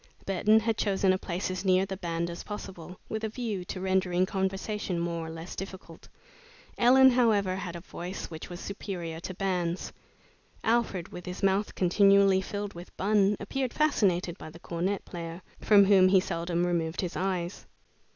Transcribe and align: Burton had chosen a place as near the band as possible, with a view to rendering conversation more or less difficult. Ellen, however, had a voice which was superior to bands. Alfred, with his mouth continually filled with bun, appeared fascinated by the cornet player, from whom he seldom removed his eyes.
Burton 0.25 0.59
had 0.61 0.79
chosen 0.79 1.13
a 1.13 1.17
place 1.19 1.51
as 1.51 1.63
near 1.63 1.85
the 1.85 1.95
band 1.95 2.31
as 2.31 2.41
possible, 2.43 2.99
with 3.07 3.23
a 3.23 3.29
view 3.29 3.63
to 3.65 3.79
rendering 3.79 4.25
conversation 4.25 4.99
more 4.99 5.27
or 5.27 5.29
less 5.29 5.55
difficult. 5.55 6.09
Ellen, 6.75 7.11
however, 7.11 7.55
had 7.55 7.75
a 7.75 7.81
voice 7.81 8.25
which 8.31 8.49
was 8.49 8.59
superior 8.59 9.19
to 9.19 9.35
bands. 9.35 9.93
Alfred, 10.63 11.09
with 11.09 11.27
his 11.27 11.43
mouth 11.43 11.75
continually 11.75 12.41
filled 12.41 12.73
with 12.73 12.97
bun, 12.97 13.37
appeared 13.39 13.73
fascinated 13.75 14.39
by 14.39 14.49
the 14.49 14.57
cornet 14.59 15.05
player, 15.05 15.43
from 15.59 15.85
whom 15.85 16.07
he 16.07 16.19
seldom 16.19 16.65
removed 16.65 17.01
his 17.01 17.15
eyes. 17.15 17.67